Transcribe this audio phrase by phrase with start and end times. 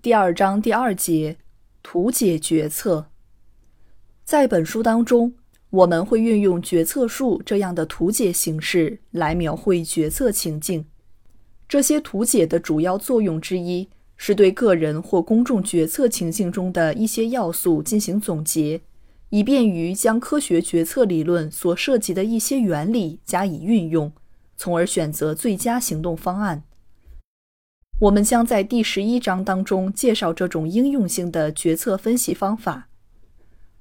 [0.00, 1.38] 第二章第二节，
[1.82, 3.10] 图解决策。
[4.24, 5.34] 在本书当中，
[5.70, 10.84] 我们会运用决策树这样的图解形式来描绘决策情境。
[11.68, 18.80] 这些图解的主要作用之一是对个人或公众决策情境中的一些要素进行总结，
[19.30, 24.12] 以便于将科学决策理论所涉及的一些原理加以运用，
[24.56, 26.62] 从而选择最佳行动方案。
[28.00, 32.88] 我们将在第十一章当中介绍这种应用性的决策分析方法。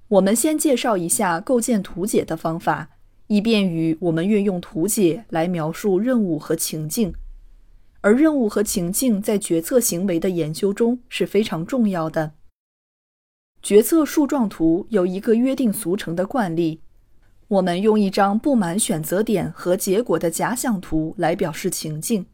[0.08, 2.90] 我们先介绍一下构建图解的方法，
[3.28, 7.14] 以便于我们运用图解来描述任务和情境。
[8.02, 12.32] 而任务和情境在决策行为的研究中是非常重要的。
[13.62, 16.82] 决策树状图有一个约定俗成的惯例：
[17.50, 22.26] 我们用一张布满选择点和结果的假想图来表示情境。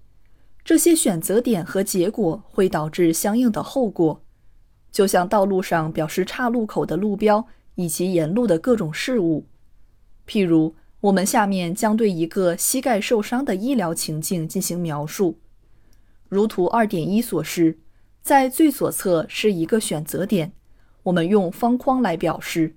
[0.64, 4.23] 这些选择点和结果会导致相应的后果，
[4.92, 9.45] 就像道路上表示岔路口的路标以及沿路的各种事物。
[10.25, 15.38] 譬如，我们下面将对一个膝盖受伤的医疗情境进行描述。
[16.30, 17.78] 如图二点一所示，
[18.22, 20.53] 在最左侧是一个选择点，
[21.03, 22.75] 我们用方框来表示。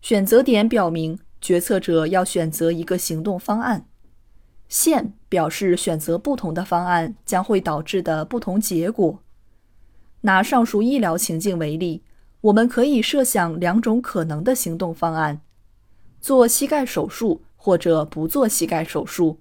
[0.00, 3.86] 选择点表明决策者要选择一个行动方案。
[4.72, 9.18] 线表示选择不同的方案将会导致的不同结果。
[10.22, 12.02] 拿上述医疗情境为例，
[12.40, 15.42] 我们可以设想两种可能的行动方案：
[16.22, 19.40] 做膝盖手术或者不做膝盖手术。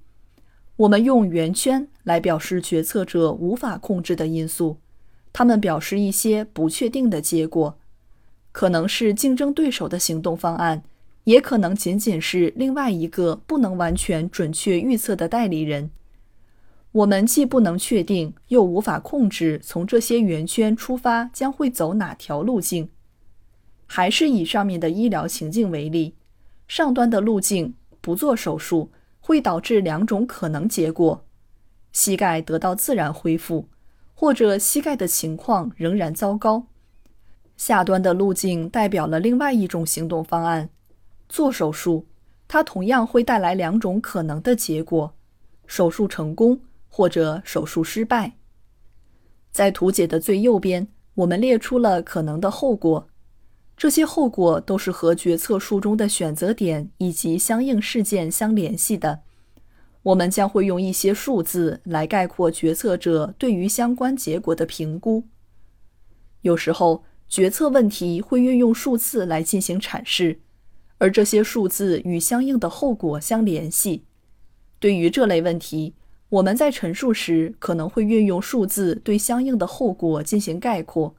[0.76, 4.80] 我们用圆圈来表示决策者无法控制的因素，
[5.32, 7.78] 它们表示一些不确定的结果，
[8.52, 10.84] 可能是竞争对手的行动方案。
[11.26, 15.92] 也可能仅仅是另外一个不能完全准确预测的代理人。
[16.94, 22.90] 我们既不能确定，又无法控制从这些圆圈出发将会走哪条路径。
[23.86, 26.16] 还是以上面的医疗情境为例，
[26.68, 31.26] 上端的路径不做手术会导致两种可能结果：
[31.94, 33.68] 膝盖得到自然恢复，
[34.14, 36.68] 或者膝盖的情况仍然糟糕。
[37.56, 40.70] 下端的路径代表了另外一种行动方案。
[41.32, 42.06] 做手术，
[42.46, 45.16] 它同样会带来两种可能的结果：
[45.66, 46.60] 手术成功
[46.90, 48.34] 或者手术失败。
[49.54, 53.08] 在图解的最右边，我们列出了可能的后果，
[53.78, 59.22] 这些后果都是和决策树中的选择点以及相应事件相联系的。
[60.04, 65.24] 我们将会用一些数字来概括决策者对于相关结果的评估。
[66.42, 70.42] 有时候，决策问题会运用数字来进行阐释。
[71.02, 74.04] 而这些数字与相应的后果相联系。
[74.78, 75.96] 对于这类问题，
[76.30, 81.16] 我们在陈述时可能会运用数字对相应的后果进行概括。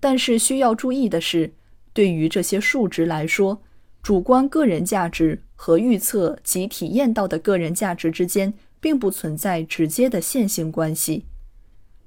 [0.00, 1.52] 但是需要注意的是，
[1.92, 3.60] 对于这些数值来说，
[4.02, 11.26] 主观个人价值和预测及体验到的个人价值之间并不存在直接的线性关系。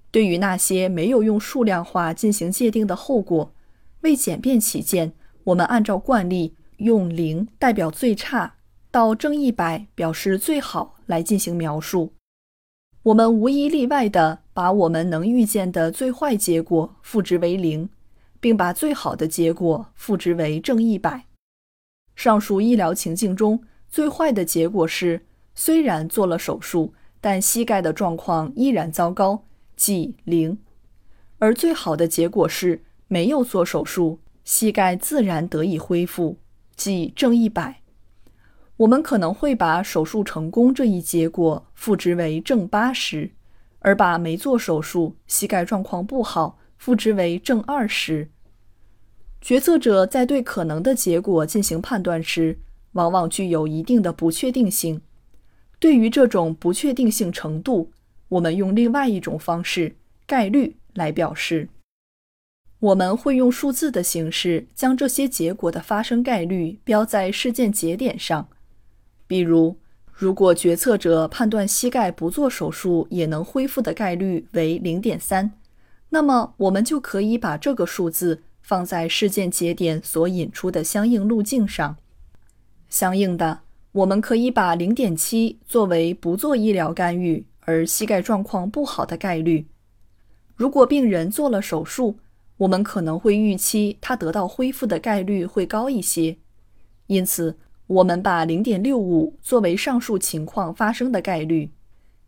[0.10, 3.54] 对于那些没有用数量化进行界定的后果，
[4.02, 6.56] 为简便起见，我们按照惯例。
[6.82, 8.56] 用零代表最差，
[8.90, 12.14] 到正一百表示最好来进行描述。
[13.04, 17.90] 我们无一例外地把我们能预见的最坏结果赋值为零，
[18.40, 21.26] 并把最好的结果赋值为正一百。
[22.16, 25.26] 上述医疗情境中，最坏的结果是
[25.56, 29.46] 虽然做了手术，但膝盖的状况依然糟糕，
[29.76, 30.58] 即零；
[31.40, 36.38] 而最好的结果是没有做手术，膝盖自然得以恢复。
[36.84, 37.84] 即正一百，
[38.78, 43.30] 我们可能会把手术成功这一结果赋值为正八十，
[43.82, 48.32] 而把没做手术、膝盖状况不好赋值为正二十。
[49.40, 52.58] 决策者在对可能的结果进行判断时，
[52.94, 55.00] 往往具有一定的不确定性。
[55.78, 57.92] 对于这种不确定性程度，
[58.30, 61.70] 我们用另外一种方式——概率来表示。
[62.82, 68.48] 我们会用数字的形式将这些结果的发生概率标在事件节点上。
[69.28, 69.78] 比如，
[70.12, 75.52] 如果决策者判断膝盖不做手术也能恢复的概率为零点三，
[76.10, 81.96] 那么我们就可以把这个数字放在事件节点所引出的相应路径上。
[82.90, 83.60] 相应的，
[83.92, 89.68] 我们可以把零点七作为不做医疗干预而膝盖状况不好的概率。
[90.56, 92.18] 如果病人做了手术，
[92.62, 96.38] 我们可能会预期他得到恢复的概率会高一些。
[97.08, 101.72] 因此，我们把零点六五作为上述情况发生的概率。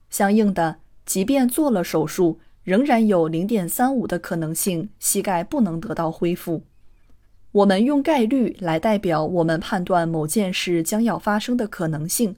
[0.09, 6.63] 相应的，即便做了手术，仍然有零点三五的可能性膝盖不能得到恢复。
[7.51, 12.36] 我们用概率来代表我们判断某件事将要发生的可能性。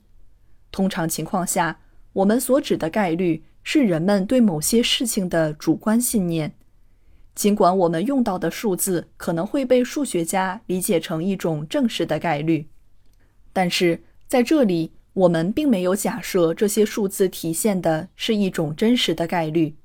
[0.70, 1.80] 通常情况下，
[2.12, 6.54] 我们所指的概率是人们对某些事情的主观信念。
[7.36, 12.70] 尽管我们用到的数字可能会被数学家理解成一种正式的概率，
[13.52, 19.76] 但是在这里，我们并没有假设这些数字体现的是一种真实的概率。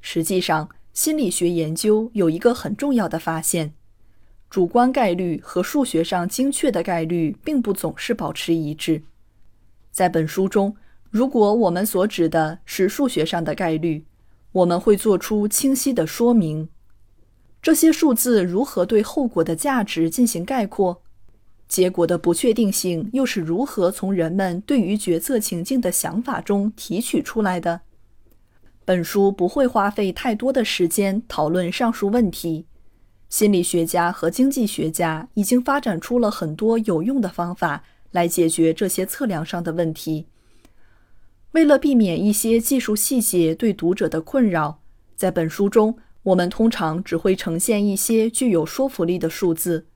[0.00, 3.74] 实际上，心理学研究有一个很重要的发现：
[4.48, 9.02] 主观概率和数学上精确的概率并不总是保持一致。
[9.92, 10.74] 在本书中，
[11.10, 14.04] 如果我们所指的是数学上的概率，
[14.52, 16.68] 我们会做出清晰的说明。
[17.62, 21.02] 这些数字如何对后果的价值进行概括？
[21.68, 27.82] 结果的不确定性又是如何从人们对于决策情境的想法中提取出来的？
[28.84, 32.66] 本书不会花费太多的时间讨论上述问题。
[33.28, 40.26] 心理学家和经济学家已经发展出了很多有用的方法来解决这些测量上的问题。
[41.52, 44.80] 为了避免一些技术细节对读者的困扰，
[45.16, 49.86] 在本书中，我们通常只会呈现一些具有说服力的数字。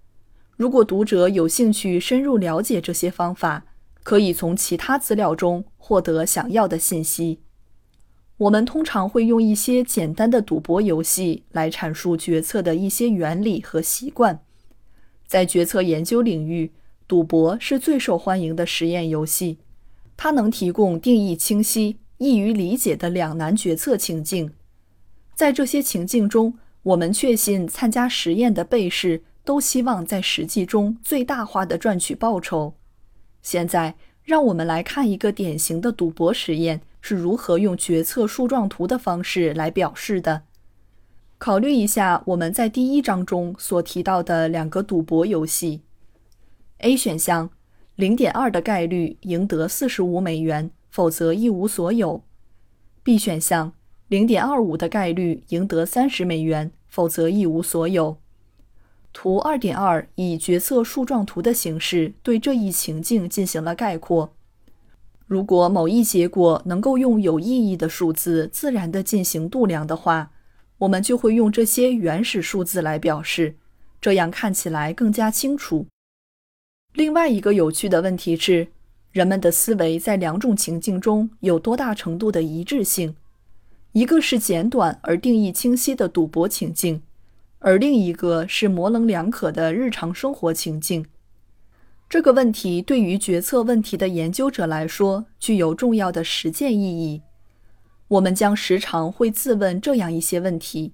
[0.57, 3.67] 如果读者有兴趣深入了解这些方法，
[4.03, 7.41] 可以从其他资料中获得想要的信息。
[8.37, 14.41] 我们通常会用一些简单的赌博游戏来阐述决策的一些原理和习惯。
[15.29, 16.73] 在决策研究领域，
[17.07, 19.59] 赌博是最受欢迎的实验游戏。
[20.17, 24.53] 它能提供定义清晰、易于理解的两难决策情境。
[25.35, 29.23] 在这些情境中，我们确信参加实验的被试。
[29.45, 32.73] 都希望在实际中最大化的赚取报酬。
[33.43, 40.45] 现在，让我们来看一个典型的赌博实验是如何用决策树状图的方式来表示的。
[41.37, 45.83] 考虑一下我们在第一章中所提到的两个赌博游戏
[46.79, 47.51] ：A 选项，
[47.97, 52.25] 零点二的概率赢得四十五美元，否则一无所有
[53.05, 53.73] ；B 选项，
[54.09, 58.17] 零点二五的概率赢得三十美元，否则一无所有。
[59.13, 64.35] 图二点二以决策树状图的形式对这一情境进行了概括。
[65.29, 70.33] 如果某一结果能够用有意义的数字自然地进行度量的话，
[70.79, 73.55] 我们就会用这些原始数字来表示，
[74.01, 75.87] 这样看起来更加清楚。
[76.95, 78.69] 另外一个有趣的问题是，
[79.11, 83.17] 人们的思维在两种情境中有多大程度的一致性？
[83.91, 87.03] 一个是简短而定义清晰的赌博情境。
[87.59, 91.05] 而另一个是模棱两可的日常生活情境。
[92.09, 97.23] 这个问题对于决策问题的研究者来说具有重要的实践意义。
[98.07, 100.93] 我们将时常会自问这样一些问题：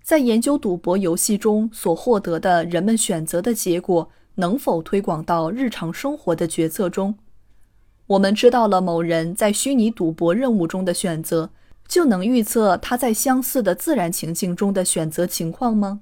[0.00, 7.16] 在研究赌博游戏中所获得的人们选择的结果，能否推广到日常生活的决策中？
[8.06, 11.50] 我们知道了某人在虚拟赌博任务中的选择。
[11.86, 16.00] 就能预测他在相似的自然情境中的选择情况吗？